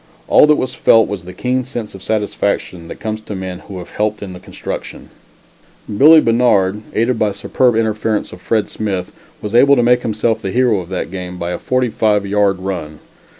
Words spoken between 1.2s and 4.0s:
the keen sense of satisfaction that comes to men who have